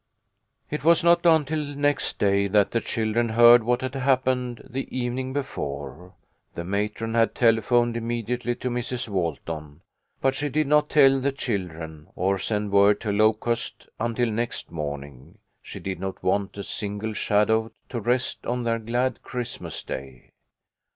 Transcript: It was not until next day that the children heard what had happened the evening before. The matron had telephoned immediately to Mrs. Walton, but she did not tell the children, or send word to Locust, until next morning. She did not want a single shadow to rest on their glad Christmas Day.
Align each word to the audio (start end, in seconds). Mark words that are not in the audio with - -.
It 0.71 0.83
was 0.83 1.03
not 1.03 1.27
until 1.27 1.59
next 1.59 2.17
day 2.17 2.47
that 2.47 2.71
the 2.71 2.81
children 2.81 3.29
heard 3.29 3.63
what 3.63 3.81
had 3.81 3.93
happened 3.93 4.65
the 4.67 4.87
evening 4.89 5.31
before. 5.31 6.15
The 6.55 6.63
matron 6.63 7.13
had 7.13 7.35
telephoned 7.35 7.95
immediately 7.95 8.55
to 8.55 8.71
Mrs. 8.71 9.07
Walton, 9.07 9.81
but 10.19 10.33
she 10.33 10.49
did 10.49 10.65
not 10.65 10.89
tell 10.89 11.19
the 11.19 11.31
children, 11.31 12.07
or 12.15 12.39
send 12.39 12.71
word 12.71 12.99
to 13.01 13.11
Locust, 13.11 13.87
until 13.99 14.31
next 14.31 14.71
morning. 14.71 15.37
She 15.61 15.79
did 15.79 15.99
not 15.99 16.23
want 16.23 16.57
a 16.57 16.63
single 16.63 17.13
shadow 17.13 17.69
to 17.89 17.99
rest 17.99 18.43
on 18.47 18.63
their 18.63 18.79
glad 18.79 19.21
Christmas 19.21 19.83
Day. 19.83 20.31